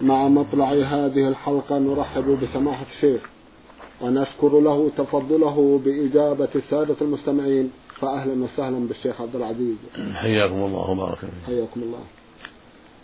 [0.00, 3.20] مع مطلع هذه الحلقة نرحب بسماحة الشيخ
[4.00, 7.70] ونشكر له تفضله بإجابة السادة المستمعين
[8.00, 9.76] فأهلا وسهلا بالشيخ عبد العزيز.
[10.14, 11.98] حياكم الله وبارك فيكم حياكم الله.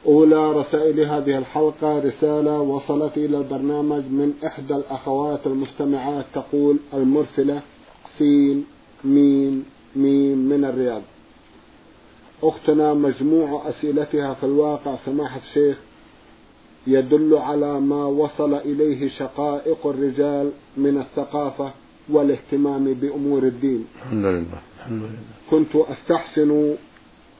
[0.07, 7.61] أولى رسائل هذه الحلقة رسالة وصلت إلى البرنامج من إحدى الأخوات المستمعات تقول المرسلة
[8.19, 8.65] سين
[9.05, 9.65] ميم
[9.97, 11.03] ميم من الرياض.
[12.43, 15.77] أختنا مجموع أسئلتها في الواقع سماحة الشيخ
[16.87, 21.71] يدل على ما وصل إليه شقائق الرجال من الثقافة
[22.09, 23.85] والاهتمام بأمور الدين.
[24.03, 25.19] الحمد لله الحمد لله.
[25.51, 26.75] كنت أستحسن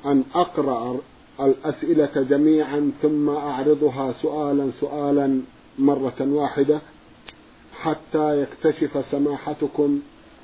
[0.07, 1.01] أن أقرأ
[1.41, 5.41] الأسئلة جميعا ثم أعرضها سؤالا سؤالا
[5.79, 6.81] مرة واحدة
[7.83, 10.01] حتى يكتشف سماحتكم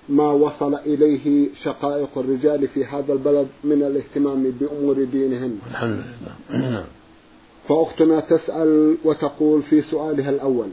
[0.08, 5.58] ما وصل إليه شقائق الرجال في هذا البلد من الاهتمام بأمور دينهم.
[5.70, 6.60] الحمد لله.
[6.70, 6.84] نعم.
[7.68, 10.68] فأختنا تسأل وتقول في سؤالها الأول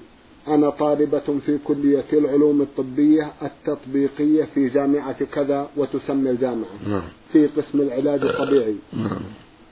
[0.47, 7.01] أنا طالبة في كلية العلوم الطبية التطبيقية في جامعة كذا وتسمى الجامعة نعم.
[7.33, 8.75] في قسم العلاج الطبيعي.
[8.93, 9.21] نعم.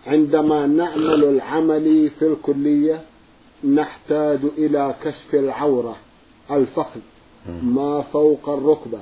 [0.07, 3.01] عندما نعمل العمل في الكلية
[3.63, 5.95] نحتاج إلى كشف العورة
[6.51, 6.99] الفخذ
[7.63, 8.99] ما فوق الركبة.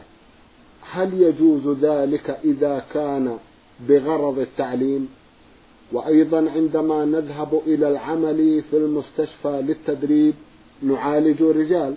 [0.91, 3.37] هل يجوز ذلك إذا كان
[3.89, 5.09] بغرض التعليم؟
[5.91, 10.33] وأيضا عندما نذهب إلى العمل في المستشفى للتدريب
[10.81, 11.93] نعالج الرجال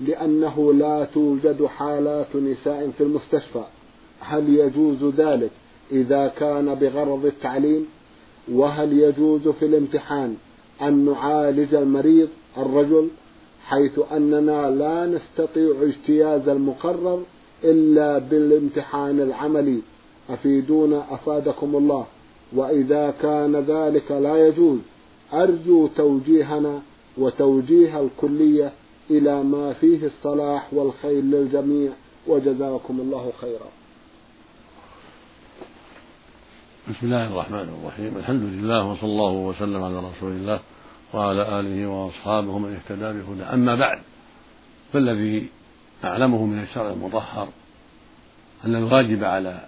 [0.00, 3.64] لأنه لا توجد حالات نساء في المستشفى.
[4.20, 5.50] هل يجوز ذلك
[5.92, 7.86] إذا كان بغرض التعليم؟
[8.52, 10.36] وهل يجوز في الامتحان
[10.82, 12.28] أن نعالج المريض
[12.58, 13.08] الرجل
[13.64, 17.22] حيث أننا لا نستطيع اجتياز المقرر
[17.64, 19.78] إلا بالامتحان العملي؟
[20.30, 22.06] أفيدونا أفادكم الله.
[22.52, 24.78] وإذا كان ذلك لا يجوز
[25.32, 26.82] أرجو توجيهنا
[27.18, 28.72] وتوجيه الكلية
[29.10, 31.92] إلى ما فيه الصلاح والخير للجميع
[32.26, 33.68] وجزاكم الله خيرا.
[36.88, 38.16] بسم الله الرحمن الرحيم.
[38.16, 40.60] الحمد لله وصلى الله وسلم على رسول الله
[41.14, 43.98] وعلى آله وأصحابه من اهتدى بهدى أما بعد
[44.92, 45.48] فالذي
[46.04, 47.48] أعلمه من الشرع المطهر
[48.64, 49.64] أن الواجب على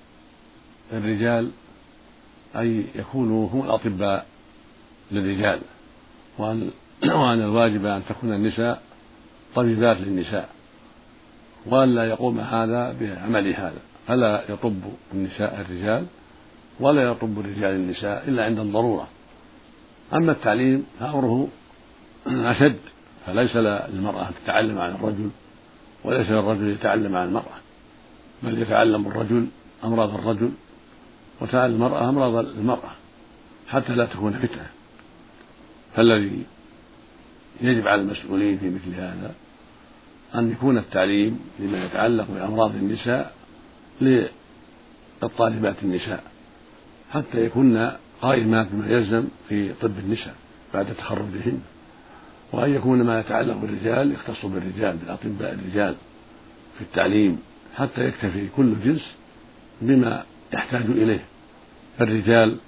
[0.93, 1.51] الرجال
[2.57, 4.27] أن يكونوا هم الأطباء
[5.13, 5.61] للرجال
[6.39, 6.71] وأن
[7.21, 8.83] وأن الواجب أن تكون النساء
[9.55, 10.49] طبيبات للنساء
[11.67, 13.79] وأن لا يقوم هذا بعمل هذا.
[14.07, 14.83] فلا يطب
[15.15, 16.07] النساء الرجال
[16.81, 19.09] ولا يطب الرجال النساء إلا عند الضرورة.
[20.15, 21.49] أما التعليم فأمره
[22.27, 22.79] أشد
[23.27, 25.31] فليس للمرأة أن تتعلم عن الرجل
[26.05, 27.61] وليس للرجل يتعلم عن المرأة
[28.43, 29.47] بل يتعلم الرجل
[29.85, 30.51] أمراض الرجل
[31.41, 32.91] وتعلم المرأة أمراض المرأة
[33.69, 34.67] حتى لا تكون فتنة.
[35.97, 36.43] فالذي
[37.61, 39.35] يجب على المسؤولين في مثل هذا
[40.35, 43.35] أن يكون التعليم لما يتعلق بأمراض النساء
[44.01, 46.25] للطالبات النساء
[47.11, 47.91] حتى يكون
[48.23, 50.35] قائمات بما يلزم في طب النساء
[50.75, 51.61] بعد تخرجهن.
[52.53, 55.95] وأن يكون ما يتعلق بالرجال يختص بالرجال بأطباء الرجال
[56.79, 57.39] في التعليم
[57.77, 59.11] حتى يكتفي كل جنس
[59.83, 61.25] بما يحتاج إليه.
[62.01, 62.59] فالرجال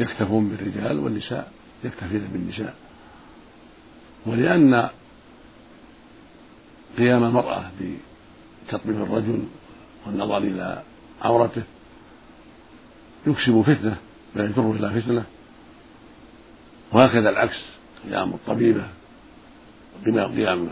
[0.00, 1.52] يكتفون بالرجال والنساء
[1.84, 2.74] يكتفين بالنساء.
[4.26, 4.88] ولأن
[6.98, 7.70] قيام المرأة
[8.68, 9.44] بتطبيب الرجل
[10.06, 10.82] والنظر إلى
[11.22, 11.62] عورته
[13.26, 13.96] يكسب فتنة
[14.34, 15.24] بل يجر إلى فتنة.
[16.92, 17.62] وهكذا العكس
[18.04, 18.86] قيام الطبيبة
[20.06, 20.68] قيام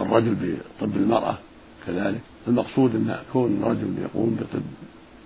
[0.00, 1.38] الرجل بطب المرأة
[1.86, 2.20] كذلك.
[2.48, 4.62] المقصود أن كون رجل يقوم بطب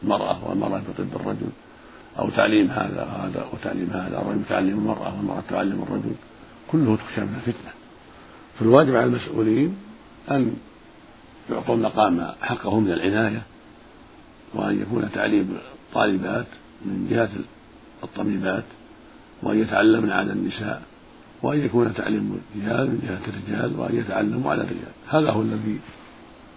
[0.04, 1.48] المرأة والمرأة بطب الرجل.
[2.18, 4.22] أو تعليم هذا وهذا وتعليم هذا.
[4.22, 6.14] الرجل تعلم المرأة والمرأة تعلم الرجل.
[6.72, 7.72] كله تخشى من الفتنة.
[8.58, 9.76] فالواجب على المسؤولين
[10.30, 10.56] أن
[11.50, 13.42] يعطوا المقام حقه من العناية
[14.54, 15.58] وأن يكون تعليم
[15.88, 16.46] الطالبات
[16.84, 17.30] من جهة
[18.04, 18.64] الطبيبات
[19.42, 20.82] وأن يتعلمن على النساء
[21.42, 24.92] وأن يكون تعليم الرجال من جهة الرجال وأن يتعلموا على الرجال.
[25.08, 25.80] هذا هو الذي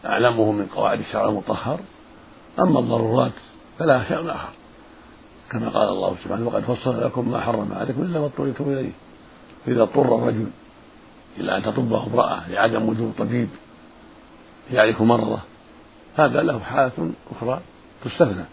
[0.05, 1.79] أعلمه من قواعد الشرع المطهر.
[2.59, 3.31] أما الضرورات
[3.79, 4.49] فلها شأن آخر
[5.51, 8.91] كما قال الله سبحانه وقد فصل لكم ما حرم عليكم إلا ما اضطررتم إليه.
[9.67, 10.47] إذا اضطر الرجل
[11.37, 13.49] إلى أن تطبه امرأة لعدم وجود طبيب
[14.71, 15.39] يعرف مرضه
[16.17, 17.61] هذا له حالة أخرى
[18.05, 18.45] تستثنى.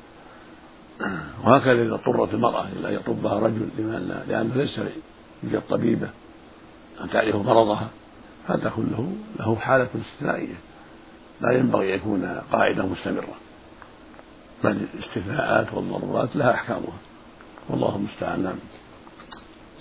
[1.44, 3.69] وهكذا إذا اضطرت المرأة إلى أن يطبها رجل
[4.28, 4.81] لأنه ليس
[5.43, 6.08] يوجد طبيبة
[7.00, 7.88] أن تعرف مرضها
[8.46, 10.54] هذا كله له حالة استثنائية.
[11.40, 13.34] لا ينبغي أن يكون قاعدة مستمرة.
[14.64, 16.99] بل الاستثناءات والضرورات لها أحكامها
[17.69, 18.43] والله المستعان.
[18.43, 18.56] نعم.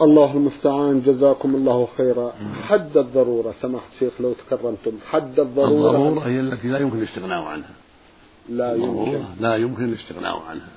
[0.01, 1.01] الله المستعان.
[1.01, 2.33] جزاكم الله خيرا.
[2.63, 4.91] حد الضرورة سماحة الشيخ لو تكرمتم.
[5.09, 5.97] حد الضرورة.
[5.97, 7.73] الضرورة هي التي لا يمكن الاستغناء عنها.
[8.49, 9.23] لا يمكن.
[9.39, 10.69] لا يمكن الاستغناء عنها.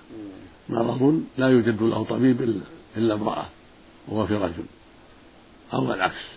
[0.69, 2.61] مرض لا يوجد له طبيب
[2.97, 3.45] إلا امرأة
[4.09, 4.65] وهو في رجل.
[5.75, 6.34] أو العكس.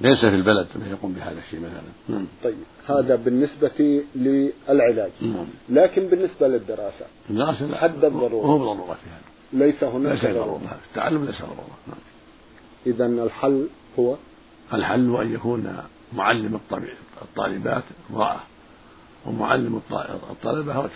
[0.00, 1.82] ليس في البلد من يقوم بهذا الشيء مثلا.
[2.08, 2.26] نعم.
[2.44, 2.56] طيب
[2.88, 5.10] هذا بالنسبة للعلاج.
[5.20, 5.46] نعم.
[5.68, 7.06] لكن بالنسبة للدراسة.
[7.30, 7.78] الدراسة لا.
[7.78, 8.46] حد الضرورة.
[8.46, 9.64] هو ضرورة في هذا.
[9.66, 10.78] ليس هناك ليس ضرورة.
[10.90, 11.76] التعلم ليس ضرورة.
[11.86, 11.98] نعم.
[12.86, 13.68] إذا الحل
[13.98, 14.16] هو؟
[14.74, 15.76] الحل هو أن يكون
[16.12, 16.60] معلم
[17.22, 18.40] الطالبات امرأة.
[19.26, 19.80] ومعلم
[20.30, 20.90] الطلبة رجل.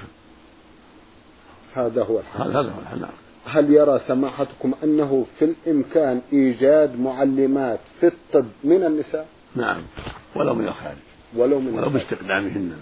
[1.75, 2.51] هذا هو الحل.
[2.51, 3.01] هذا هو الحل.
[3.01, 3.11] نعم.
[3.45, 9.27] هل يرى سماحتكم أنه في الإمكان إيجاد معلمات في الطب من النساء؟
[9.57, 9.83] نعم.
[10.37, 10.97] ولو من الخارج.
[11.37, 12.73] ولو من ولو باستخدامهن.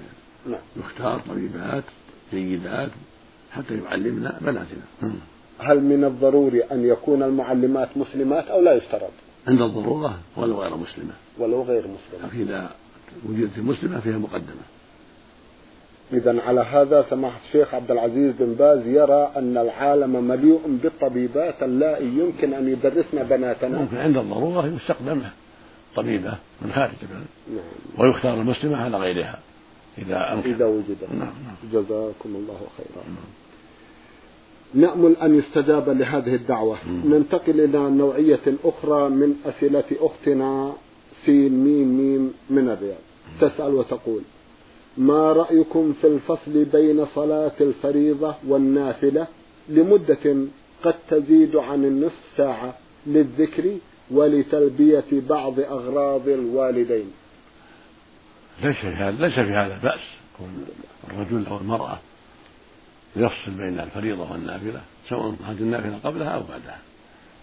[0.46, 0.60] نعم.
[0.76, 1.84] يختار طبيبات
[2.32, 2.90] جيدات
[3.52, 4.84] حتى يعلمن بناتنا.
[5.02, 5.18] نعم.
[5.58, 9.10] هل من الضروري أن يكون المعلمات مسلمات أو لا يشترط؟
[9.48, 11.12] عند الضرورة ولو غير مسلمة.
[11.38, 12.42] ولو غير مسلمة.
[12.42, 12.70] إذا
[13.28, 14.77] وجدت مسلمة فيها مقدمة.
[16.12, 22.06] إذا على هذا سماحة الشيخ عبد العزيز بن باز يرى أن العالم مليء بالطبيبات اللائي
[22.06, 25.22] يمكن أن يدرسن بناتنا ممكن عند الضرورة يستخدم
[25.96, 28.06] طبيبة من خارج البلد نعم.
[28.06, 29.38] ويختار المسلمة على غيرها
[29.98, 31.18] إذا أمكن إذا وجدت نعم.
[31.20, 31.56] نعم.
[31.72, 33.28] جزاكم الله خيرا نعم.
[34.74, 37.14] نأمل أن يستجاب لهذه الدعوة مم.
[37.14, 40.72] ننتقل إلى نوعية أخرى من أسئلة أختنا
[41.26, 42.98] سين ميم ميم من الرياض
[43.40, 44.22] تسأل وتقول
[44.98, 49.26] ما رأيكم في الفصل بين صلاة الفريضة والنافلة
[49.68, 50.46] لمدة
[50.82, 52.74] قد تزيد عن النصف ساعة
[53.06, 53.78] للذكر
[54.10, 57.12] ولتلبية بعض أغراض الوالدين؟
[58.62, 60.00] ليس في هذا ليس في هذا بأس.
[61.10, 61.98] الرجل أو المرأة
[63.16, 66.78] يفصل بين الفريضة والنافلة سواء كانت النافلة قبلها أو بعدها.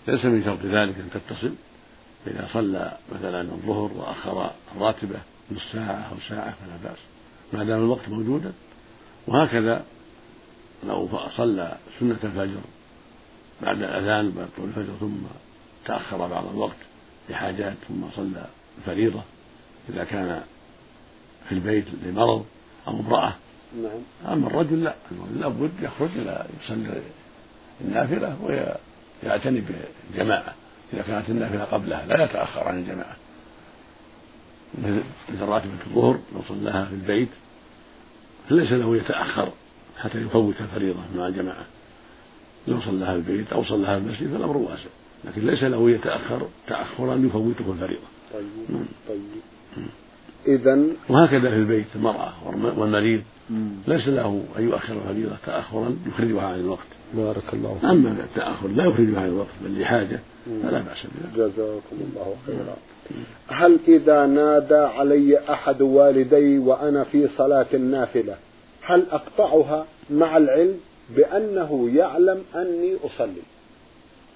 [0.07, 1.53] ليس من شرط ذلك أن تتصل.
[2.27, 5.19] إذا صلى مثلا الظهر وأخر الراتبة
[5.51, 7.14] نصف ساعة أو ساعة فلا بأس.
[7.53, 8.53] ما دام الوقت موجودا
[9.27, 9.83] وهكذا
[10.83, 12.61] لو صلى سنة الفجر
[13.61, 15.15] بعد الأذان بعد طول الفجر ثم
[15.85, 16.75] تأخر بعض الوقت
[17.29, 18.45] لحاجات ثم صلى
[18.77, 19.21] الفريضة
[19.89, 20.43] إذا كان
[21.49, 22.45] في البيت لمرض
[22.87, 23.33] أو امرأة.
[23.83, 24.33] نعم.
[24.33, 24.95] أما الرجل لا
[25.35, 27.01] لابد يخرج إلى يصلي
[27.81, 30.53] النافلة ويعتني بالجماعة
[30.93, 33.15] إذا كانت النافلة قبلها لا يتأخر عن الجماعة.
[34.79, 37.29] مثل راتبة الظهر لو صلاها في البيت.
[38.49, 39.51] فليس له يتأخر
[39.97, 41.65] حتى يفوت الفريضة مع الجماعة.
[42.67, 44.89] لو صلاها في البيت أو صلاها في المسجد فالأمر واسع.
[45.25, 48.07] لكن ليس له يتأخر تأخرا يفوته الفريضة.
[48.33, 48.45] طيب.
[48.69, 48.85] نعم.
[50.47, 52.33] إذا وهكذا في البيت المرأة
[52.77, 53.21] والمريض.
[53.87, 56.87] ليس له أن يؤخر الفريضة تأخرا يخرجها عن الوقت.
[57.13, 57.89] بارك الله فيك.
[57.89, 60.19] أما التأخر لا يخرجها عن الوقت بل لحاجة
[60.63, 61.35] فلا بأس بذلك.
[61.35, 62.75] جزاكم الله خيرا.
[63.47, 68.35] هل إذا نادى علي أحد والدي وأنا في صلاة النافلة
[68.81, 70.79] هل أقطعها مع العلم
[71.15, 73.41] بأنه يعلم أني أصلي؟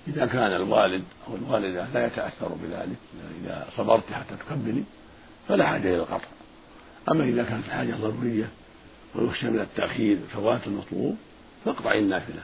[0.08, 2.98] إذا كان الوالد أو الوالدة لا يتأثر بذلك
[3.44, 4.84] إذا صبرت حتى تكبري
[5.50, 6.28] فلا حاجة إلى القطع
[7.12, 8.50] أما إذا كانت الحاجة ضرورية
[9.16, 11.16] ويخشى من التأخير فوات المطلوب
[11.66, 12.42] فاقطعي النافلة.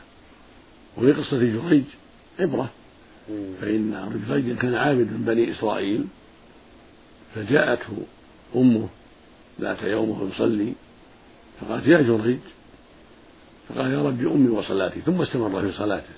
[0.98, 1.84] وفي قصة جريج
[2.40, 2.70] عبرة.
[3.62, 6.06] فإن جريج كان عابد من بني إسرائيل
[7.36, 7.98] فجاءته
[8.56, 8.88] أمه
[9.62, 10.74] ذات يوم وهو يصلي
[11.62, 12.40] فقالت يا جريج
[13.70, 16.14] فقال يا رب أمي وصلاتي ثم استمر في صلاته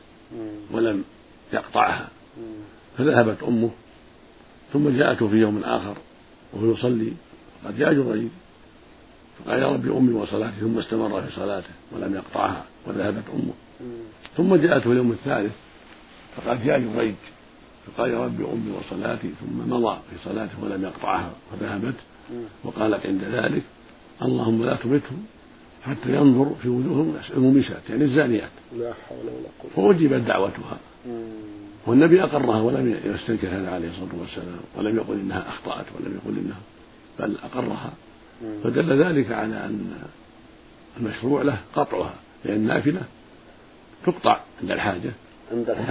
[0.72, 1.04] ولم
[1.54, 2.10] يقطعها.
[2.98, 3.70] فذهبت أمه
[4.74, 5.96] ثم جاءته في يوم آخر
[6.58, 7.14] وهو يصلي
[7.64, 8.28] فقال يا جريج
[9.40, 10.56] فقال يا رب أمي وصلاتي.
[10.60, 13.54] ثم استمر في صلاته ولم يقطعها وذهبت أمه.
[14.38, 15.54] ثم جاءته اليوم الثالث
[16.36, 17.16] فقالت يا جريج.
[17.86, 19.30] فقال يا رب أمي وصلاتي.
[19.42, 21.96] ثم مضى في صلاته ولم يقطعها وذهبت.
[22.64, 23.64] وقالت عند ذلك
[24.22, 25.18] اللهم لا تمته
[25.84, 28.50] حتى ينظر في وجوههم المميسات يعني الزانيات.
[28.78, 29.72] لا حول ولا قوة.
[29.76, 30.78] فوجبت دعوتها.
[31.88, 36.60] والنبي أقرها ولم يستنكر هذا عليه الصلاة والسلام ولم يقل إنها أخطأت ولم يقل إنها
[37.20, 37.92] بل أقرها.
[38.64, 39.92] فدل ذلك على أن
[41.00, 42.14] المشروع له قطعها
[42.46, 43.02] لأن النافلة
[44.06, 45.12] تقطع عند الحاجة.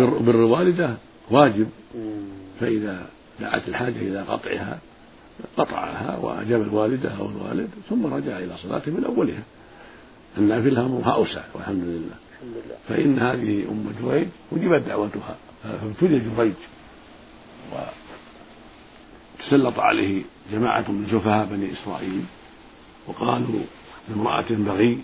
[0.00, 0.94] وبر الوالدة
[1.30, 1.68] واجب.
[2.61, 3.06] فإذا
[3.40, 4.78] دعت الحاجة إلى قطعها
[5.56, 9.42] قطعها وأجاب الوالدة أو الوالد ثم رجع إلى صلاته من أولها.
[10.38, 12.25] النافلة أمرها أوسع والحمد لله.
[12.88, 15.37] فإن هذه أم جريج وجبت دعوتها.
[15.62, 16.52] فابتلي جريج
[19.38, 22.25] وتسلط عليه جماعة من سفهاء بني إسرائيل
[23.07, 23.61] وقالوا
[24.09, 24.99] لامرأة بغي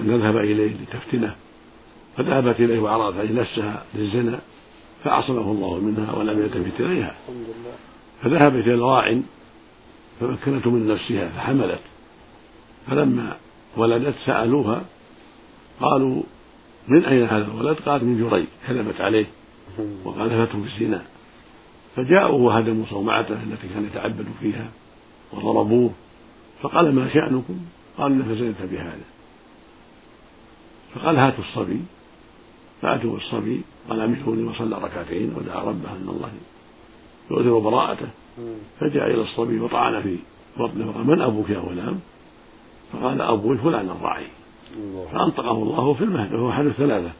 [0.00, 1.36] أن نذهب إليه لتفتنه.
[2.16, 4.40] فذهبت إليه وعرضت عليه نفسها للزنا
[5.04, 7.14] فعصمه الله منها ولم يلتفت إليها.
[8.22, 9.20] فذهبت إلى الراع
[10.20, 11.80] فمكنته من نفسها فحملت.
[12.86, 13.36] فلما
[13.76, 14.84] ولدت سألوها
[15.80, 16.22] قالوا
[16.88, 19.26] من أين هذا؟ الولد؟ قالت من جريج كذبت عليه
[20.04, 21.02] وقذفته بالزنا.
[21.96, 24.70] فجاءوا وهدموا صومعته التي كان يتعبد فيها
[25.32, 25.90] وضربوه.
[26.62, 27.58] فقال ما شأنكم؟
[27.98, 29.04] قالوا إنك زنت بهذا.
[30.94, 31.80] فقال هاتوا الصبي.
[32.82, 33.62] فأتوا بالصبي.
[33.88, 36.30] قال امهلوني وصلى ركعتين ودعا ربه أن الله
[37.30, 38.08] يؤثر براءته.
[38.80, 40.16] فجاء إلى الصبي وطعن في
[40.58, 40.88] بطنه.
[40.90, 42.00] وقال من أبوك يا غلام؟
[42.92, 44.26] فقال أبوي فلان الراعي.
[45.12, 47.12] فأنطقه الله في المهد وهو أحد الثلاثة.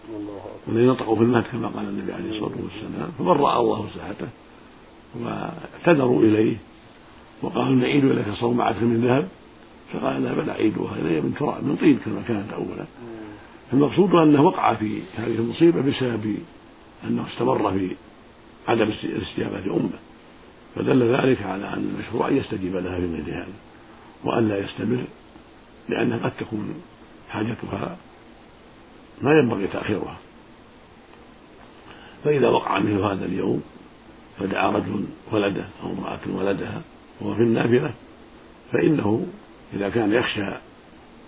[0.66, 3.10] والذين نطقوا في المهد كما قال النبي عليه الصلاة والسلام.
[3.18, 4.28] فبرأ الله ساحته
[5.20, 6.56] واعتذروا إليه
[7.42, 9.28] وقالوا نعيد إليك صومعتك من ذهب
[9.92, 12.86] فقال لا بل اعيدها الي من تراب من طين كما كانت اولا.
[13.72, 16.36] المقصود أنه وقع في هذه المصيبة بسبب
[17.04, 17.96] أنه استمر في
[18.68, 19.90] عدم الاستجابه لامه
[20.74, 23.52] فدل ذلك على أن المشروع أن يستجيب لها في مثل هذا
[24.24, 25.04] وأن لا يستمر
[25.88, 26.74] لأنها قد تكون
[27.32, 27.96] حاجتها
[29.22, 30.16] ما ينبغي تأخيرها.
[32.24, 33.62] فإذا وقع مثل هذا اليوم
[34.38, 36.82] فدعا رجل ولده أو امرأة ولدها
[37.20, 37.94] وهو في النافلة
[38.72, 39.26] فإنه
[39.74, 40.46] إذا كان يخشى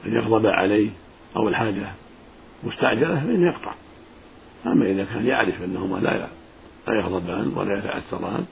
[0.07, 0.91] أن يغضب عليه
[1.37, 1.93] أو الحاجة
[2.65, 3.75] مستعجلة فإنه يقطع.
[4.67, 6.29] أما إذا كان يعرف أنهما لا
[6.89, 8.45] لا يغضبان ولا يتعثران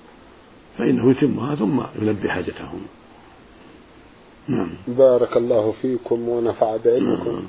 [0.79, 2.87] فإنه يتمها ثم يلبي حاجتهما.
[4.49, 4.71] نعم.
[4.89, 7.45] بارك الله فيكم ونفع بعلمكم.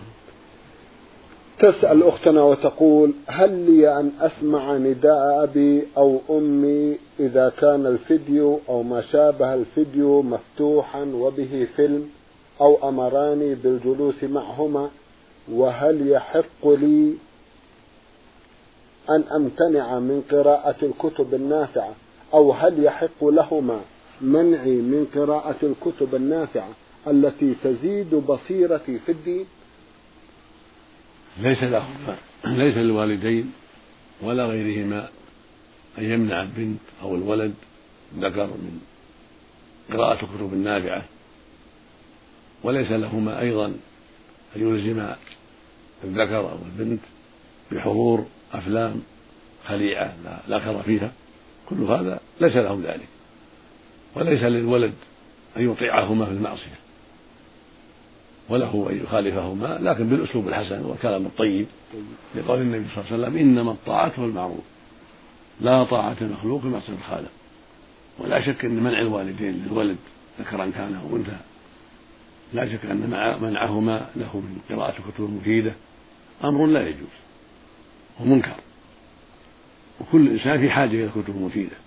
[1.59, 8.83] تسأل أختنا وتقول هل لي أن أسمع نداء أبي أو أمي إذا كان الفيديو أو
[8.83, 12.09] ما شابه الفيديو مفتوحا وبه فيلم
[12.61, 14.89] أو أمراني بالجلوس معهما؟
[15.51, 17.13] وهل يحق لي
[19.09, 21.93] أن أمتنع من قراءة الكتب النافعة؟
[22.33, 23.79] أو هل يحق لهما
[24.21, 26.69] منعي من قراءة الكتب النافعة؟
[27.07, 29.45] التي تزيد بصيرتي في الدين.
[31.37, 33.53] ليس لهما ليس للوالدين
[34.21, 35.09] ولا غيرهما
[35.97, 37.53] أن يمنع البنت أو الولد
[38.19, 38.81] ذكر من
[39.91, 41.05] قراءة الكتب النافعة.
[42.63, 43.65] وليس لهما أيضا
[44.55, 45.13] أن يلزم
[46.03, 47.01] الذكر أو البنت
[47.71, 49.01] بحضور أفلام
[49.65, 50.15] خليعة
[50.47, 51.11] لا خير فيها.
[51.69, 53.07] كل هذا ليس لهم ذلك.
[54.15, 54.93] وليس للولد
[55.57, 56.82] أن يطيعهما في المعصية.
[58.49, 61.65] وله أن يخالفهما لكن بالأسلوب الحسن والكلام الطيب
[62.35, 64.63] لقول النبي صلى الله عليه وسلم إنما الطاعة والمعروف.
[65.61, 67.29] لا طاعة المخلوق في معصية الخالق.
[68.19, 69.97] ولا شك أن منع الوالدين للولد
[70.39, 71.37] ذكرا كان أو أنثى.
[72.53, 72.97] لا شك أن
[73.41, 75.73] منعهما له من قراءة الكتب المفيدة
[76.43, 77.13] أمر لا يجوز
[78.19, 78.55] ومنكر.
[80.01, 81.77] وكل إنسان في حاجة إلى كتب مفيدة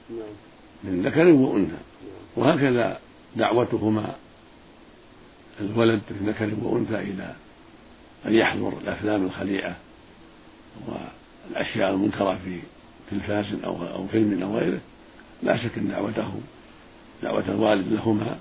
[0.84, 1.78] من ذكر وأنثى.
[2.36, 2.98] وهكذا
[3.36, 4.14] دعوتهما
[5.60, 7.34] الولد ذكر وأنثى إلى
[8.26, 9.76] أن يحضر الأفلام الخليعة
[10.86, 12.58] والأشياء المنكرة في
[13.10, 14.80] تلفاز أو أو فيلم أو غيره
[15.42, 16.40] لا شك أن دعوته
[17.22, 18.38] دعوة الوالد لهما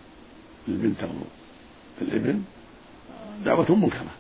[0.68, 1.10] للبنت أو
[2.02, 2.42] الابن
[3.46, 4.12] دعوة منكرة.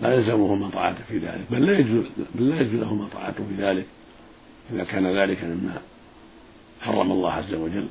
[0.00, 2.04] لا يلزمهما طاعته في ذلك بل لا يجوز
[2.34, 3.86] بل لا يجوز لهما طاعته في ذلك
[4.72, 5.80] إذا كان ذلك مما
[6.80, 7.88] حرم الله عز وجل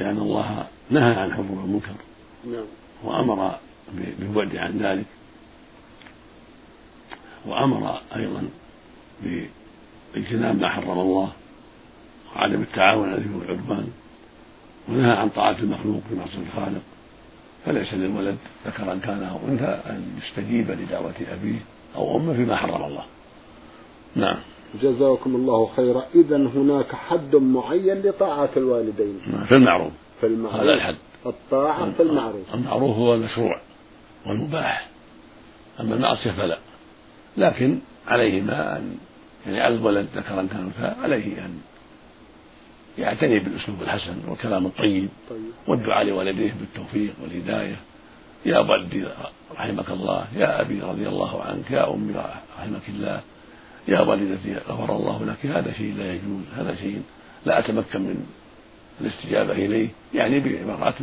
[0.00, 1.94] لأن الله نهى عن حضور المنكر.
[2.46, 2.64] نعم.
[3.04, 3.54] وأمر
[4.18, 5.06] بالبعد عن ذلك.
[7.46, 8.48] وأمر أيضا
[10.14, 11.32] باجتناب ما حرم الله
[12.36, 13.88] وعدم التعاون على الإثم والعدوان
[14.88, 16.82] ونهى عن طاعة المخلوق في معصية الخالق.
[17.64, 21.58] فليس للولد ذكرا كان أو أنثى أن يستجيب لدعوة أبيه
[21.96, 23.04] أو أمه فيما حرم الله.
[24.16, 24.36] نعم.
[24.82, 26.02] جزاكم الله خيرا.
[26.14, 29.20] إذا هناك حد معين لطاعة الوالدين.
[29.32, 29.92] نعم، في المعروف.
[30.20, 30.60] في المعروف.
[30.60, 30.96] هذا الحد.
[31.26, 32.54] الطاعة في المعروف.
[32.54, 33.60] المعروف هو المشروع
[34.26, 34.88] والمباح.
[35.80, 36.58] أما المعصية فلا.
[37.36, 38.96] لكن عليهما أن
[39.46, 41.60] يعني على الولد ذكرا كان أنثى عليه أن
[42.98, 45.40] يعتني بالأسلوب الحسن والكلام الطيب طيب.
[45.66, 47.76] والدعاء لوالديه بالتوفيق والهداية.
[48.46, 49.06] يا والدي
[49.52, 52.14] رحمك الله يا أبي رضي الله عنك يا أمي
[52.58, 53.20] رحمك الله
[53.88, 57.02] يا والدتي غفر الله لك هذا شيء لا يجوز هذا شيء
[57.46, 58.26] لا أتمكن من
[59.00, 60.94] الاستجابة إليه يعني بعبارات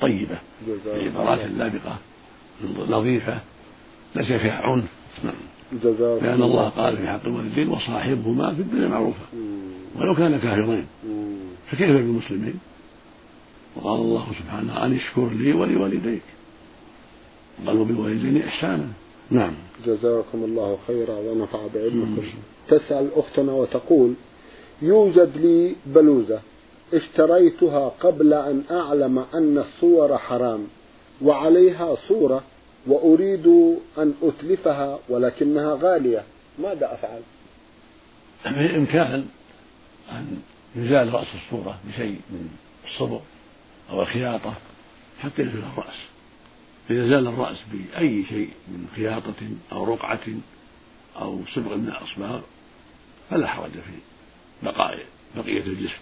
[0.00, 0.38] طيبة
[0.86, 1.98] بعبارات لابقة
[2.88, 3.38] نظيفة
[4.16, 4.84] ليس فيها عنف.
[5.24, 5.34] نعم.
[6.22, 9.24] لأن الله قال في حق الوالدين وصاحبهما في الدنيا معروفة.
[9.96, 10.86] ولو كان كافرين.
[11.70, 12.54] فكيف بالمسلمين
[13.76, 16.22] وقال الله سبحانه أن اشكر لي ولوالديك.
[17.66, 18.88] قالوا بالوالدين إحسانا.
[19.30, 19.52] نعم.
[19.86, 22.22] جزاكم الله خيرا ونفع بعلمكم.
[22.68, 24.14] تسأل أختنا وتقول
[24.82, 26.40] يوجد لي بلوزة.
[26.92, 30.68] اشتريتها قبل أن أعلم أن الصور حرام
[31.22, 32.44] وعليها صورة
[32.86, 33.46] وأريد
[33.98, 36.24] أن أتلفها ولكنها غالية.
[36.58, 37.20] ماذا أفعل؟
[38.44, 39.26] بإمكان
[40.10, 40.42] أن
[40.76, 42.48] يزال رأس الصورة بشيء من
[42.86, 43.20] الصبغ
[43.90, 44.54] أو الخياطة
[45.22, 45.96] حتى يزول الرأس.
[46.90, 50.26] إذا زال الرأس بأي شيء من خياطة أو رقعة
[51.20, 52.40] أو صبغ من الأصباغ
[53.30, 53.98] فلا حرج في
[54.62, 56.00] بقاء بقية الجسم.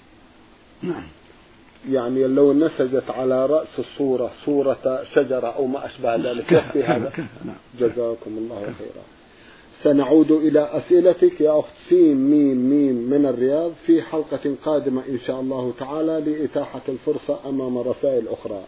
[1.91, 7.13] يعني لو نسجت على رأس الصورة صورة شجرة أو ما أشبه ذلك يكفي هذا؟
[7.45, 7.57] نعم.
[7.81, 9.05] جزاكم الله خيرا.
[9.83, 15.41] سنعود إلى أسئلتك يا أخت سين ميم ميم من الرياض في حلقة قادمة إن شاء
[15.41, 18.61] الله تعالى لإتاحة الفرصة أمام رسائل أخرى.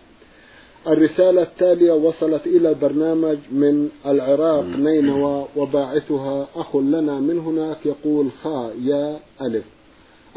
[0.89, 8.73] الرسالة التالية وصلت إلى البرنامج من العراق نينوى وباعثها أخ لنا من هناك يقول خا
[8.83, 9.65] يا ألف.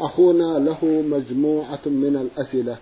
[0.00, 2.76] أخونا له مجموعة من الأسئلة.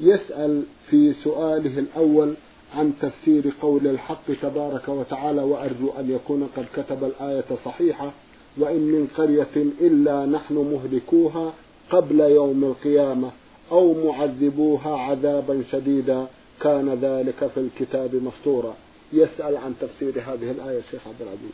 [0.00, 2.34] يسأل في سؤاله الأول
[2.74, 8.12] عن تفسير قول الحق تبارك وتعالى وأرجو أن يكون قد كتب الآية صحيحة
[8.58, 11.52] وإن من قرية إلا نحن مهلكوها
[11.90, 13.30] قبل يوم القيامة
[13.72, 16.26] أو معذبوها عذابا شديدا.
[16.60, 18.74] كان ذلك في الكتاب مسطورا
[19.12, 21.52] يسأل عن تفسير هذه الآية الشيخ عبد العزيز.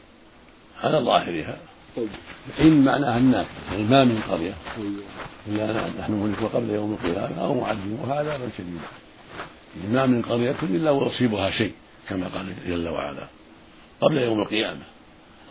[0.82, 1.58] على ظاهرها.
[1.96, 2.08] طيب.
[2.60, 3.46] إن معناها الناس.
[3.70, 4.54] يعني ما من قرية.
[5.46, 8.80] إلا نحن مهلكوا قبل يوم القيامة أو معذبوها عذابا شديدا
[9.80, 11.72] يعني ما من قرية إلا ويصيبها شيء
[12.08, 13.26] كما قال جل وعلا.
[14.00, 14.82] قبل يوم القيامة.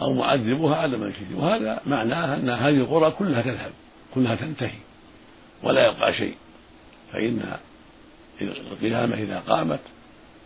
[0.01, 3.71] أو معذبوها عذابا شديدا وهذا معناها أن هذه القرى كلها تذهب.
[4.15, 4.79] كلها تنتهي.
[5.63, 6.35] ولا يبقى شيء.
[7.11, 7.57] فإن
[8.41, 9.79] القيامة إذا قامت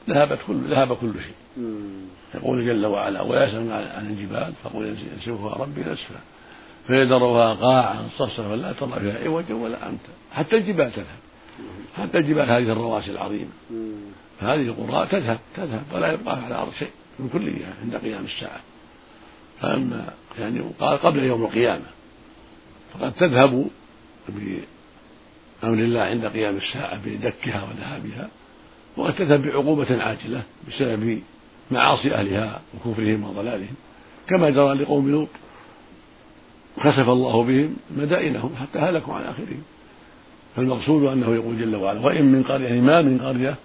[0.10, 1.64] ذهبت كل ذهب كل شيء.
[2.36, 6.20] يقول جل وعلا ويسألون عن الجبال فقل ينسفها ربي نسفا
[6.88, 11.20] فيذرها قاعا صفصفا لا ترى فيها عوجا ولا أمتا حتى الجبال تذهب.
[11.98, 13.50] حتى الجبال هذه الرواسي العظيمة.
[14.40, 18.60] فهذه القرى تذهب تذهب ولا يبقى على الأرض شيء من كلها عند قيام الساعة.
[19.62, 21.86] فأما يعني قال قبل يوم القيامة
[22.94, 23.68] فقد تذهب
[24.30, 28.30] بأمر الله عند قيام الساعة بدكها وذهابها.
[28.98, 31.22] وقد تذهب بعقوبة عاجلة بسبب
[31.72, 33.76] معاصي أهلها وكفرهم وضلالهم.
[34.28, 35.28] كما جرى لقوم لوط
[36.80, 39.62] خسف الله بهم مدائنهم حتى هلكوا عن آخرهم.
[40.56, 43.56] فالمقصود أنه يقول جل وعلا وإن من قرية ما من قرية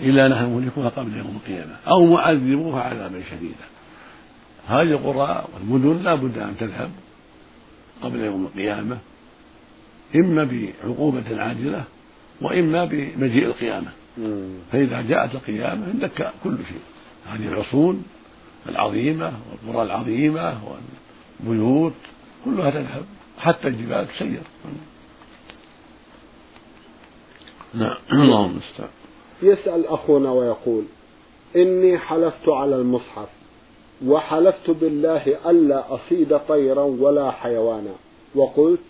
[0.00, 1.76] إلا نحن مهلكوها قبل يوم القيامة.
[1.88, 3.66] أو معذبوها عذابا شديدا.
[4.66, 6.90] هذه القرى والمدن لا بد أن تذهب
[8.02, 8.98] قبل يوم القيامة
[10.16, 11.84] إما بعقوبة عاجلة
[12.40, 13.99] وإما بمجيء القيامة.
[14.72, 16.80] فإذا جاءت القيامة اندك كل شيء.
[17.26, 18.04] هذه العصون
[18.68, 19.32] العظيمة
[19.66, 20.58] والقرى العظيمة
[21.40, 21.92] والبيوت
[22.44, 23.04] كلها تذهب.
[23.38, 24.42] حتى الجبال تسير.
[27.74, 27.96] نعم.
[28.12, 28.90] اللهم المستعان
[29.42, 30.84] يسأل أخونا ويقول
[31.56, 33.28] إني حلفت على المصحف
[34.06, 37.94] وحلفت بالله ألا أصيد طيرا ولا حيوانا
[38.34, 38.80] وقلت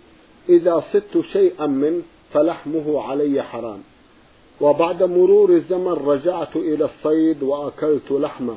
[0.48, 2.02] إذا صدت شيئا منه
[2.32, 3.80] فلحمه علي حرام.
[4.60, 8.56] وبعد مرور الزمن رجعت إلى الصيد وأكلت لحمه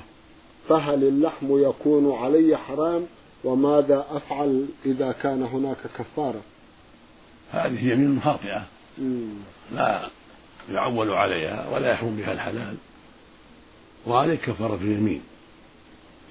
[0.69, 3.05] فهل اللحم يكون علي حرام؟
[3.43, 6.41] وماذا أفعل إذا كان هناك كفارة؟
[7.51, 8.65] هذه يمين خاطئة.
[9.71, 10.09] لا
[10.69, 12.75] يعول عليها ولا يحرم بها الحلال.
[14.07, 15.21] وعليك كفارة اليمين.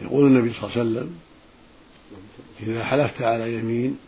[0.02, 1.18] يقول النبي صلى الله عليه وسلم
[2.60, 3.98] إذا حلفت على يمين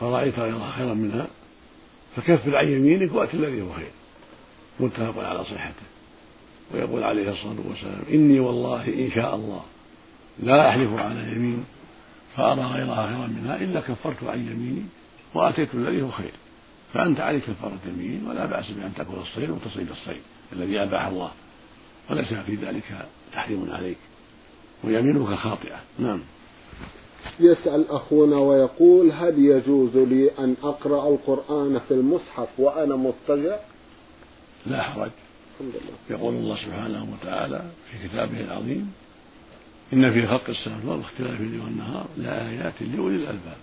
[0.00, 1.26] فرأيت غيرها خيرا منها
[2.16, 3.90] فكفر عن يمينك وأت الذي هو خير.
[4.80, 5.86] متفق على صحته.
[6.74, 9.62] ويقول عليه الصلاة والسلام إني والله إن شاء الله
[10.42, 11.64] لا أحلف على يمين
[12.36, 14.82] فأرى غيرها خيرا منها إلا كفرت عن يميني
[15.34, 16.32] وأتيت الذي هو خير.
[16.94, 21.30] فأنت عليك كفارة يمين ولا بأس بأن تأكل الصيد وتصيد الصيد الذي أباح الله.
[22.10, 23.96] وليس في ذلك تحريم عليك.
[24.84, 25.80] ويمينك خاطئة.
[25.98, 26.20] نعم.
[27.40, 33.58] يسأل أخونا ويقول هل يجوز لي أن أقرأ القرآن في المصحف وأنا مضطجع؟
[34.66, 35.10] لا حرج
[36.10, 38.92] يقول الله سبحانه وتعالى في كتابه العظيم
[39.92, 43.56] إن في خلق السماوات والأرض واختلاف الليل والنهار لآيات لأولي الألباب.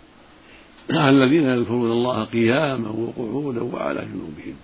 [0.90, 4.56] الذين يذكرون الله قياما وقعودا وعلى جنوبهم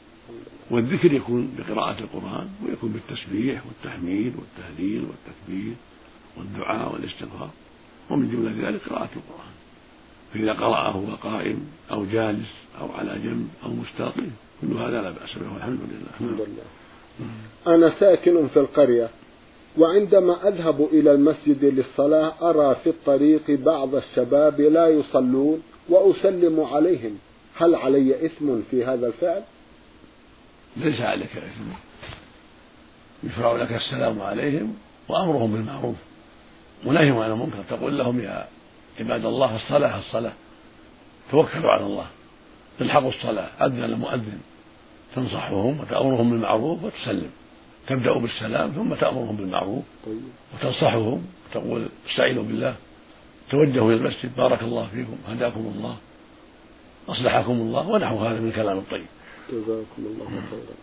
[0.69, 5.73] والذكر يكون بقراءة القرآن ويكون بالتسبيح والتحميد والتهليل والتكبير
[6.37, 7.49] والدعاء والاستغفار
[8.09, 9.53] ومن جملة ذلك قراءة القرآن.
[10.33, 14.29] فإذا قرأه وهو قائم أو جالس أو على جنب أو مستلقي
[14.61, 16.09] كل هذا لا بأس به والحمد لله.
[16.13, 16.63] الحمد لله.
[17.75, 19.09] أنا ساكن في القرية
[19.77, 27.17] وعندما أذهب إلى المسجد للصلاة أرى في الطريق بعض الشباب لا يصلون وأسلم عليهم.
[27.55, 29.41] هل علي إثم في هذا الفعل؟
[30.77, 31.69] ليس عليك إثم.
[33.23, 34.75] يشرع لك السلام عليهم
[35.09, 35.95] وأمرهم بالمعروف
[36.85, 37.63] ونهيهم عن المنكر.
[37.69, 38.47] تقول لهم يا
[38.99, 40.33] عباد الله الصلاة الصلاة
[41.31, 42.05] توكلوا على الله.
[42.81, 44.39] الحقوا الصلاة أذن المؤذن
[45.15, 47.29] تنصحهم وتأمرهم بالمعروف وتسلم.
[47.87, 50.21] تبدأ بالسلام ثم تأمرهم بالمعروف طيب.
[50.53, 52.75] وتنصحهم وتقول استعينوا بالله.
[53.51, 55.97] توجهوا إلى المسجد بارك الله فيكم هداكم الله
[57.09, 59.05] أصلحكم الله ونحو هذا من الكلام الطيب.
[59.51, 60.75] جزاكم الله خيرا.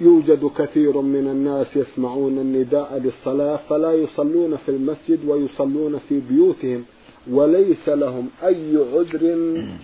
[0.00, 6.84] يوجد كثير من الناس يسمعون النداء للصلاة فلا يصلون في المسجد ويصلون في بيوتهم.
[7.26, 9.20] وليس لهم أي عذر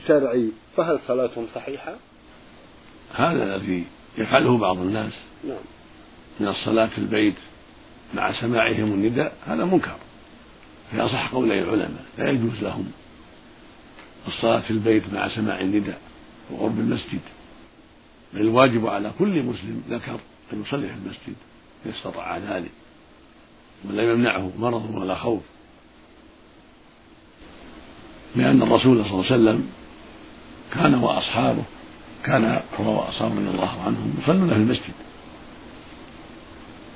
[0.06, 0.48] شرعي.
[0.76, 1.96] فهل صلاتهم صحيحة؟
[3.14, 3.84] هذا الذي
[4.18, 5.12] يفعله بعض الناس.
[5.44, 5.56] نعم.
[6.40, 7.34] من الصلاة في البيت
[8.14, 9.96] مع سماعهم النداء هذا منكر.
[10.90, 12.90] في أصح قولي العلماء لا يجوز لهم
[14.26, 16.00] الصلاة في البيت مع سماع النداء
[16.50, 17.20] وقرب المسجد.
[18.34, 20.20] بل الواجب على كل مسلم ذكر
[20.52, 21.36] أن يصلي في المسجد
[21.86, 22.70] إن استطاع ذلك
[23.88, 25.42] ولا يمنعه مرض ولا خوف.
[28.36, 29.68] لأن الرسول صلى الله عليه وسلم
[30.74, 31.62] كان وأصحابه
[32.24, 34.94] كان هو وأصحابه رضي الله عنهم يصلون في المسجد.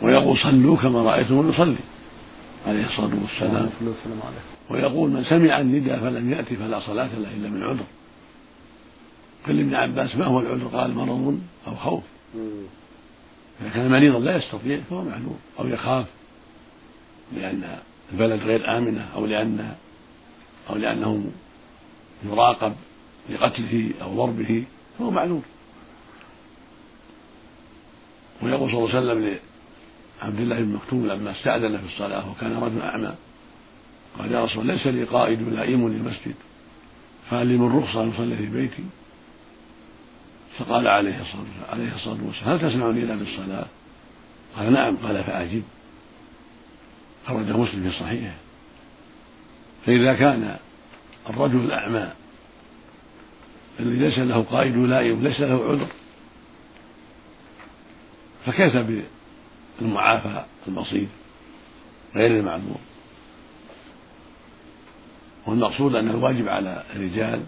[0.03, 1.77] ويقول صلوا كما رأيتم يصلي
[2.67, 3.71] عليه الصلاة والسلام.
[4.71, 7.85] ويقول من سمع النداء فلم يأتي فلا صلاة له إلا من عذر.
[9.47, 12.03] قال ابن عباس ما هو العذر؟ قال مرض أو خوف.
[13.61, 16.07] إذا كان مريضا لا يستطيع فهو معلوم أو يخاف
[17.37, 17.79] لأن
[18.13, 19.75] البلد غير آمنة أو لأن
[20.71, 21.31] أو لأنه
[22.25, 22.73] يراقب
[23.31, 24.65] لقتله أو ضربه
[24.99, 25.43] فهو معلوم.
[28.43, 29.39] ويقول صلى الله عليه وسلم
[30.23, 33.15] لعبد الله بن مكتوم لما استأذن في الصلاة وكان رجل أعمى
[34.19, 36.35] قال يا رسول ليس لي قائد لائم للمسجد
[37.31, 38.85] فهل لي من رخصة أن أصلي في بيتي.
[40.59, 43.67] فقال عليه الصلاة عليه الصلاة والسلام هل تسمعني إلا بالصلاة؟
[44.57, 44.97] قال نعم.
[44.97, 45.63] قال فأجب.
[47.27, 48.35] خرج مسلم في صحيحه.
[49.87, 50.57] فإذا كان
[51.31, 52.13] الرجل الأعمى
[53.81, 55.87] الذي ليس له قائد لائم ليس له عذر
[58.47, 58.77] فكيف
[59.81, 61.09] بالمعافى البسيط
[62.15, 62.79] غير المعذور؟
[65.47, 67.43] والمقصود أن الواجب على الرجال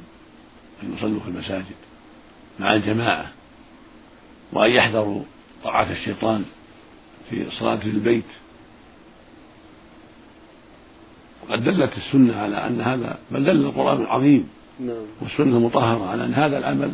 [0.83, 1.77] أن يصلوا في المساجد
[2.61, 3.33] مع الجماعة
[4.53, 5.23] وأن يحذروا
[5.65, 6.45] طاعة الشيطان
[7.31, 8.25] في صلاة البيت
[11.43, 14.49] وقد دلت السنة على أن هذا بل دل القرآن العظيم
[14.81, 15.05] نعم.
[15.23, 16.93] والسنة المطهرة على أن هذا العمل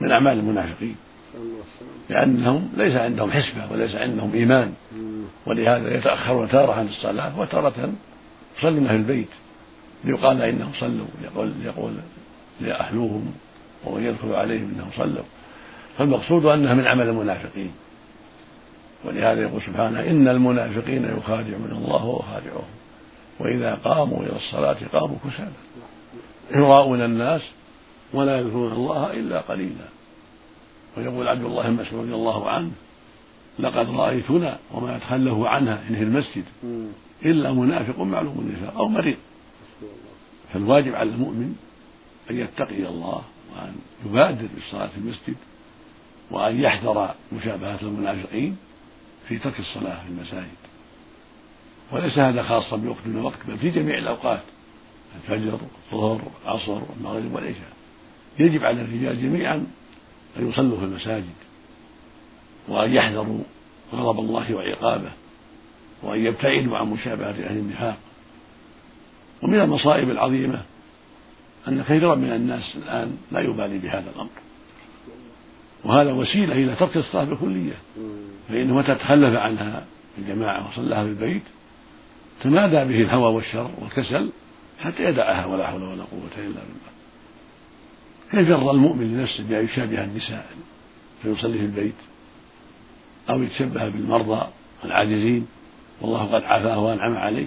[0.00, 0.96] من أعمال المنافقين.
[2.10, 4.72] لأنهم ليس عندهم حسبة وليس عندهم إيمان.
[5.46, 7.92] ولهذا يتأخرون تارة عن الصلاة وتارة
[8.58, 9.28] يصلون في البيت.
[10.04, 11.06] ليقال إنهم صلوا.
[11.24, 11.92] يقول يقول
[12.60, 13.32] لأهلوهم
[13.84, 15.24] ومن يدخل عليهم إنهم صلوا.
[15.98, 17.70] فالمقصود أنها من عمل المنافقين.
[19.04, 22.62] ولهذا يقول سبحانه إن المنافقين يخادعون الله وهو
[23.40, 25.52] وإذا قاموا إلى الصلاة قاموا كسالى.
[26.54, 27.42] يراءون الناس
[28.12, 29.88] ولا يذكرون الله إلا قليلا.
[30.96, 32.70] ويقول عبد الله بن مسعود رضي الله عنه
[33.58, 36.44] لقد رأيتنا وما يتخلف عنها إن في المسجد
[37.24, 39.16] إلا منافق معلوم النفاق أو مريض.
[40.52, 41.56] فالواجب على المؤمن
[42.30, 43.22] أن يتقي الله
[43.52, 43.74] وأن
[44.06, 45.36] يبادر بالصلاة في المسجد
[46.30, 48.56] وأن يحذر مشابهة المنافقين
[49.28, 50.56] في ترك الصلاة في المساجد.
[51.92, 54.40] وليس هذا خاصا بوقت من الوقت بل في جميع الأوقات
[55.16, 55.58] الفجر
[55.92, 57.72] الظهر العصر المغرب والعشاء.
[58.38, 59.66] يجب على الرجال جميعا
[60.38, 61.34] أن يصلوا في المساجد
[62.68, 63.40] وأن يحذروا
[63.94, 65.10] غضب الله وعقابه
[66.02, 67.96] وأن يبتعدوا عن مشابهة أهل النفاق.
[69.42, 70.62] ومن المصائب العظيمة
[71.68, 74.30] أن كثيرا من الناس الآن لا يبالي بهذا الأمر.
[75.84, 77.74] وهذا وسيلة إلى ترك الصلاة بالكلية
[78.48, 79.84] فإنه متى تخلف عنها
[80.18, 81.42] الجماعة وصلاها في البيت
[82.42, 84.30] تمادى به الهوى والشر والكسل
[84.80, 86.96] حتى يدعها ولا حول ولا قوة إلا بالله.
[88.30, 90.46] كيف يرضى المؤمن لنفسه بأن يشابه النساء
[91.22, 91.94] فيصلي في البيت
[93.30, 94.46] أو يتشبه بالمرضى
[94.84, 95.46] العاجزين؟
[96.00, 97.46] والله قد عافاه وأنعم عليه.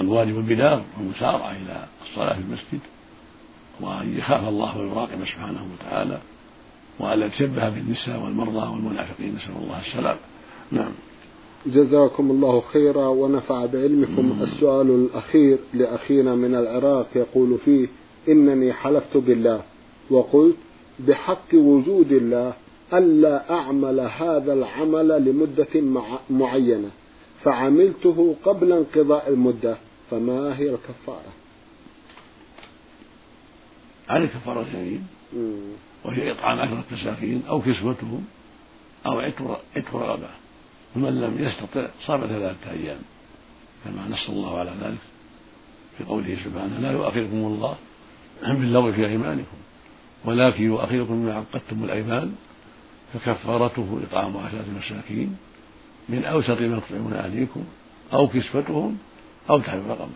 [0.00, 2.80] الواجب البلاغ والمسارعة إلى الصلاة في المسجد
[3.80, 6.20] وأن يخاف الله ويراقب سبحانه وتعالى
[6.98, 9.36] وألا يتشبه بالنساء والمرضى والمنافقين.
[9.36, 10.20] نسأل الله السلامة.
[10.72, 10.92] نعم.
[11.66, 17.88] جزاكم الله خيرا ونفع بعلمكم السؤال الأخير لأخينا من العراق يقول فيه
[18.28, 19.62] إنني حلفت بالله.
[20.10, 20.56] وقلت
[20.98, 22.52] بحق وجود الله
[22.94, 26.90] ألا أعمل هذا العمل لمدة معينة.
[27.42, 29.76] فعملته قبل انقضاء المدة.
[30.10, 31.32] فما هي الكفارة؟
[34.08, 35.04] على كفارة اليمين
[36.04, 38.24] وهي إطعام عشرة مساكين أو كسوتهم
[39.06, 39.18] أو
[39.76, 40.28] عتق رغبة
[40.96, 42.98] ومن لم يستطع صام ثلاثة أيام.
[43.84, 44.98] كما نص الله على ذلك
[45.98, 47.76] في قوله سبحانه لا يؤاخذكم الله
[48.42, 49.56] باللغو في أيمانكم
[50.24, 52.34] ولكن يؤاخذكم بما عقدتم الأيمان
[53.14, 55.36] فكفارته إطعام عشرة مساكين
[56.08, 57.64] من أوسط ما تطعمون أهليكم
[58.12, 58.98] أو كسوتهم
[59.50, 60.08] أو تحرير رقبة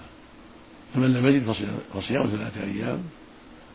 [0.94, 1.52] فمن لم يجد
[1.94, 3.02] فصيام ثلاثة أيام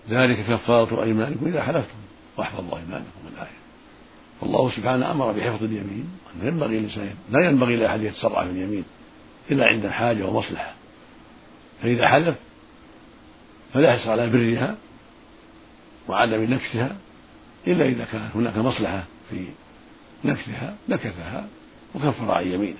[0.09, 1.97] ذلك كفارة أيمانكم إذا حلفتم
[2.37, 3.58] واحفظوا أيمانكم الآية.
[4.41, 6.09] والله سبحانه أمر بحفظ اليمين.
[6.35, 8.83] أنه ينبغي الإنسان لا ينبغي لأحد يتسرع في اليمين
[9.51, 10.73] إلا عند حاجة ومصلحة
[11.81, 12.35] فإذا حلف
[13.73, 14.75] فلا يحرص على برها
[16.07, 16.95] وعدم نكثها
[17.67, 19.45] إلا إذا كانت هناك مصلحة في
[20.25, 21.47] نكثها نكثها
[21.95, 22.79] وكفر عن يمينه.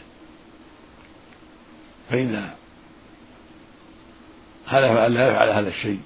[2.10, 2.56] فإذا
[4.67, 6.00] حلف أن لا يفعل هذا الشيء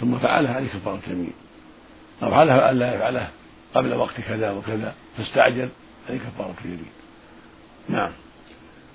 [0.00, 1.32] ثم فعله عليه كفارة يمين
[2.22, 3.28] أو حلف أن لا يفعله
[3.74, 5.68] قبل وقت كذا وكذا فاستعجل
[6.08, 6.92] عليه كفارة يمين
[7.88, 8.10] نعم.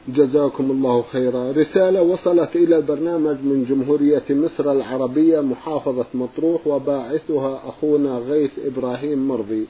[0.07, 1.51] جزاكم الله خيرا.
[1.51, 9.67] رسالة وصلت إلى البرنامج من جمهورية مصر العربية محافظة مطروح وباعثها أخونا غيث إبراهيم مرضي.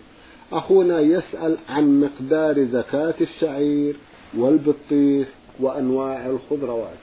[0.52, 3.96] أخونا يسأل عن مقدار زكاة الشعير
[4.38, 5.28] والبطيخ
[5.60, 6.98] وأنواع الخضروات.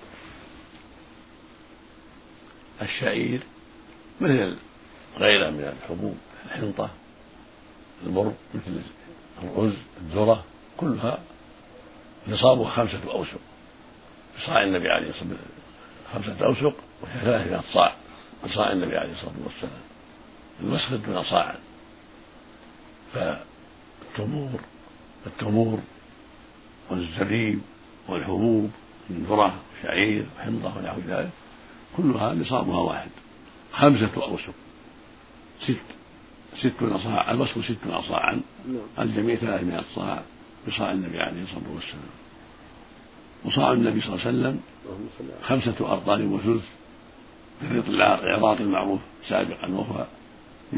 [2.82, 3.42] الشعير
[4.20, 4.56] مثل
[5.18, 6.16] غيره من الحبوب
[6.46, 6.90] الحنطة.
[8.06, 8.80] البر مثل
[9.42, 10.44] الرز الذرة
[10.76, 11.18] كلها
[12.28, 13.40] نصابها خمسة أوسق.
[14.46, 15.56] صاع النبي عليه الصلاة والسلام
[16.12, 17.96] خمسة أوسق وهي ثلاثة صاع
[18.48, 19.80] صاع النبي عليه الصلاة والسلام.
[20.60, 21.56] الوسق دون صاعا
[23.14, 24.60] فالتمور
[25.26, 25.78] التمور
[26.90, 27.60] والزبيب
[28.08, 28.70] والحبوب
[29.10, 31.30] من ذرة وشعير وحنطة ونحو ذلك
[31.96, 33.10] كلها نصابها واحد
[33.72, 34.54] خمسة أوسق.
[35.60, 35.76] ست.
[36.60, 39.08] ستون صاع الوسق ستون صاعا نعم.
[39.08, 40.22] الجميع ثلاثمائة صاع
[40.68, 42.10] بصاع النبي عليه الصلاة والسلام
[43.44, 44.60] وصاع النبي صلى الله عليه وسلم
[45.42, 46.64] خمسة أرطال وثلث
[47.62, 50.06] بخيط العراق المعروف سابقا وهو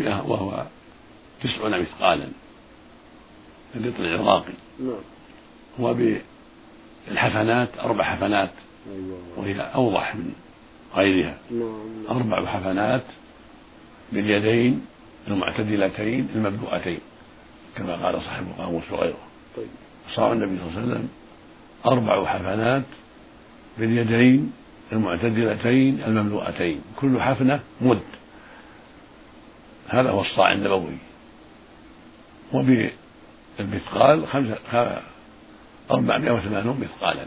[0.05, 0.67] وهو
[1.43, 2.29] تسعون مثقالا
[3.77, 5.01] الريط العراقي نعم
[5.79, 8.51] وبالحفنات أربع حفنات
[8.91, 9.19] أيوة.
[9.37, 10.33] وهي أوضح من
[10.95, 12.07] غيرها نعم.
[12.11, 13.05] أربع حفنات
[14.13, 14.87] باليدين
[15.29, 17.01] المعتدلتين المبدوءتين
[17.77, 19.19] كما قال صاحب القاموس وغيره
[19.57, 19.69] طيب.
[20.15, 21.09] صار النبي صلى الله عليه وسلم
[21.87, 22.85] أربع حفنات
[23.79, 24.53] باليدين
[24.93, 28.01] المعتدلتين المملوءتين كل حفنة مد.
[29.89, 30.99] هذا هو الصاع النبوي.
[32.53, 34.59] وبالمثقال خمسة
[35.91, 37.27] أربعمائة وثمانون مثقالا.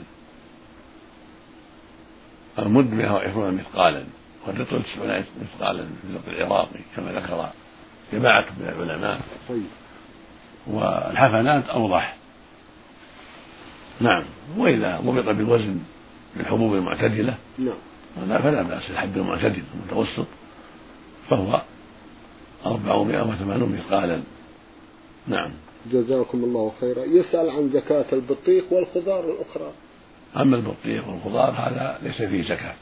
[2.59, 4.03] المد 120 مثقالا
[4.47, 7.49] والرطل 90 مثقالا في الرطل العراقي كما ذكر
[8.13, 9.21] جماعة من العلماء.
[9.49, 9.63] طيب.
[10.67, 12.15] والحفنات أوضح.
[14.01, 14.23] نعم.
[14.57, 15.79] وإذا ضبط بالوزن
[16.37, 18.41] بالحبوب المعتدلة نعم.
[18.41, 18.89] فلا بأس.
[18.89, 20.27] الحب المعتدل المتوسط
[21.29, 21.61] فهو
[22.65, 24.21] أربعمائة وثمانون مثقالا.
[25.27, 25.51] نعم.
[25.91, 27.03] جزاكم الله خيرا.
[27.03, 29.71] يسأل عن زكاة البطيخ والخضار الأخرى.
[30.37, 32.75] أما البطيخ والخضار هذا ليس فيه زكاة.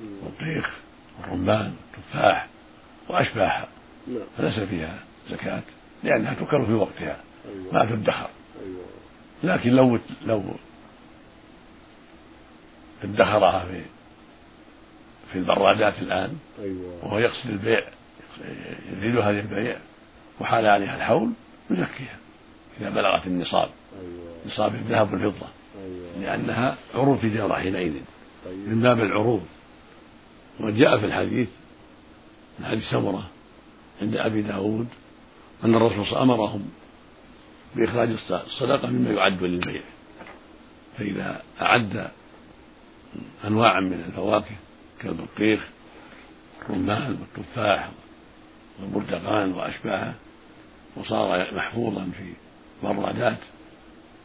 [0.00, 0.70] البطيخ
[1.20, 2.46] والرمان والتفاح
[3.08, 3.68] وأشباهها.
[4.36, 4.98] فليس فيها
[5.30, 5.62] زكاة
[6.02, 7.16] لأنها تكر في وقتها
[7.48, 7.74] أيوة.
[7.74, 8.30] ما تدخر
[8.62, 8.84] أيوة.
[9.42, 10.42] لكن لو لو
[13.02, 13.82] ادخرها في
[15.32, 17.04] في البرادات الآن أيوة.
[17.04, 17.82] وهو يقصد البيع
[18.96, 19.76] يريدها للبيع
[20.40, 21.30] وحال عليها الحول
[21.70, 22.16] يزكيها
[22.80, 23.70] إذا بلغت النصاب.
[24.46, 25.46] نصاب الذهب والفضة.
[26.20, 27.92] لأنها عروض تجارة حينئذ
[28.44, 28.68] طيب.
[28.68, 29.46] من باب العروض
[30.60, 31.48] وجاء في الحديث
[32.58, 33.30] من حديث سمرة
[34.02, 34.88] عند أبي داود
[35.64, 36.70] أن الرسول صلى أمرهم
[37.76, 39.82] بإخراج الصدقة مما يعد للبيع.
[40.98, 42.10] فإذا أعد
[43.44, 44.56] أنواعا من الفواكه
[45.00, 45.68] كالبطيخ
[46.62, 47.90] الرمان والتفاح
[48.80, 50.14] والبرتقال وأشباهه
[50.96, 52.32] وصار محفوظا في
[52.82, 53.38] برادات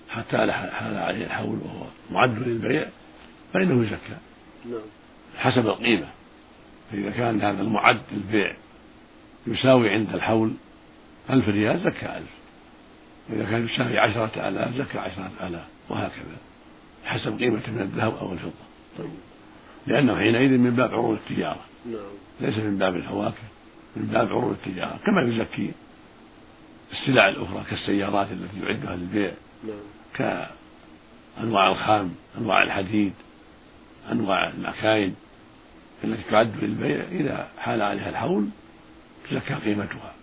[0.10, 2.88] حتى حال عليه الحول وهو معد للبيع
[3.54, 4.18] فإنه يزكى
[4.66, 4.82] نعم.
[5.38, 6.08] حسب القيمة.
[6.92, 8.56] فإذا كان هذا المعد للبيع
[9.48, 10.52] يساوي عند الحول
[11.30, 12.30] ألف ريال زكى ألف.
[13.30, 16.38] وإذا كان يساوي عشرة آلاف زكى عشرة آلاف وهكذا.
[17.06, 18.52] حسب قيمته من الذهب أو الفضة.
[18.98, 19.10] طيب.
[19.88, 21.62] لأنه حينئذ من باب عروض التجارة.
[21.86, 22.12] نعم.
[22.42, 23.44] ليس من باب الفواكه
[23.96, 25.00] من باب عروض التجارة.
[25.06, 25.72] كما يزكي
[26.92, 29.32] السلع الأخرى كالسيارات التي يعدها للبيع.
[29.64, 29.78] نعم.
[31.38, 33.14] كأنواع الخام أنواع الحديد
[34.12, 35.16] أنواع المكاين
[36.04, 38.48] التي تعد للبيع إذا حال عليها الحول
[39.30, 40.14] تزكى قيمتها.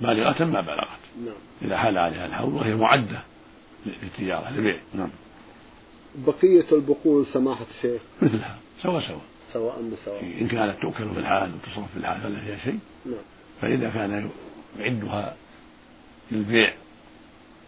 [0.00, 1.00] بالغة ما بلغت.
[1.24, 1.34] نعم.
[1.62, 3.22] إذا حال عليها الحول وهي معدة
[3.86, 4.80] للتجارة للبيع.
[4.94, 5.10] نعم.
[6.14, 8.56] بقية البقول سماحة الشيخ؟ مثلها.
[8.82, 9.20] سوا سوا
[9.52, 12.78] سواء بسواء إن كانت تؤكل في الحال وتصرف في الحال فلا فيها شيء.
[13.06, 13.14] نعم.
[13.60, 14.30] فإذا كان
[14.78, 15.36] يعدها
[16.30, 16.74] للبيع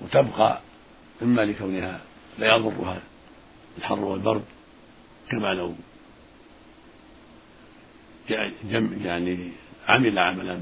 [0.01, 0.61] وتبقى
[1.23, 2.01] إما لكونها
[2.39, 3.01] لا يضرها
[3.79, 4.45] الحر والبرد
[5.31, 5.75] كما لو
[9.05, 9.51] يعني
[9.89, 10.61] عمل عملا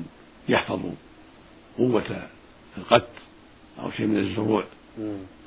[0.49, 0.81] يحفظ
[1.79, 2.29] قوة
[2.79, 3.09] القت
[3.83, 4.65] أو شيء من الزروع.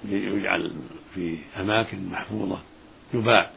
[0.09, 0.71] يجعل
[1.15, 2.59] في أماكن محفوظة
[3.13, 3.51] يباع.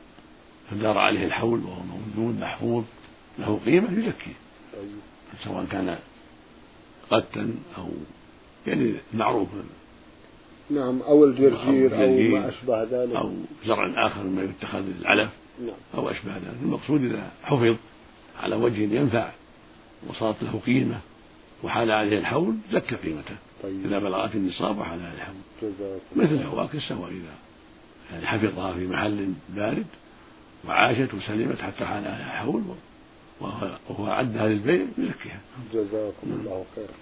[0.71, 2.85] فدار عليه الحول وهو موجود محفوظ
[3.39, 4.37] له قيمة يزكيه
[4.73, 4.89] طيب.
[5.45, 5.99] سواء كان
[7.11, 7.89] قتا أو
[8.67, 9.49] يعني معروف
[10.71, 13.17] نعم أو الجرجير أو, ما أشبه ذلك.
[13.17, 13.33] أو
[13.67, 15.31] زرع آخر مما يتخذ للعلف
[15.61, 15.75] نعم.
[15.95, 16.57] أو أشبه ذلك.
[16.63, 17.77] المقصود إذا حفظ
[18.41, 19.31] على وجه ينفع.
[20.09, 21.01] وصارت له قيمة
[21.63, 23.37] وحال عليه الحول زكى قيمته.
[23.63, 23.87] طيب.
[23.87, 25.35] إذا بلغت النصاب وحال عليه الحول.
[26.17, 27.35] مثل الفواكه سواء إذا
[28.13, 29.87] يعني حفظها في محل بارد
[30.65, 32.63] وعاشت وسلمت حتى حال عليها الحول
[33.41, 35.41] وهو عدها للبيع يزكيها.
[35.75, 36.93] جزاكم الله خيرا